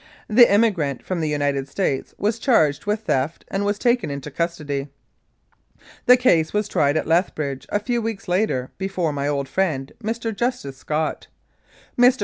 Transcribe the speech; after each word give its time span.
The 0.27 0.47
immi 0.47 0.73
grant 0.73 1.05
from 1.05 1.21
the 1.21 1.29
United 1.29 1.67
States 1.67 2.15
was 2.17 2.39
charged 2.39 2.87
with 2.87 3.01
theft 3.01 3.45
and 3.49 3.63
was 3.63 3.77
taken 3.77 4.09
into 4.09 4.31
custody. 4.31 4.87
The 6.07 6.17
case 6.17 6.53
was 6.53 6.67
tried 6.67 6.97
at 6.97 7.05
Lethbridge 7.05 7.67
a 7.69 7.79
few 7.79 8.01
weeks 8.01 8.27
later 8.27 8.71
before 8.79 9.13
my 9.13 9.27
old 9.27 9.47
friend, 9.47 9.91
Mr. 10.03 10.35
Justice 10.35 10.77
Scott. 10.77 11.27
Mr. 11.99 12.19